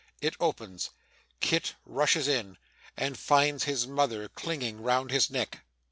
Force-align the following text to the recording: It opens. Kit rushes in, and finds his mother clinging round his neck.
It 0.19 0.33
opens. 0.39 0.89
Kit 1.41 1.75
rushes 1.85 2.27
in, 2.27 2.57
and 2.97 3.19
finds 3.19 3.65
his 3.65 3.85
mother 3.85 4.29
clinging 4.29 4.81
round 4.81 5.11
his 5.11 5.29
neck. 5.29 5.63